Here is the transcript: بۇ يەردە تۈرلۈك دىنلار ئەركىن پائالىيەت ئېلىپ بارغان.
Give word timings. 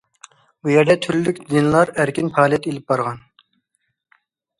بۇ 0.61 0.69
يەردە 0.75 0.93
تۈرلۈك 1.05 1.41
دىنلار 1.51 1.91
ئەركىن 2.03 2.31
پائالىيەت 2.37 2.65
ئېلىپ 2.71 2.89
بارغان. 2.95 3.21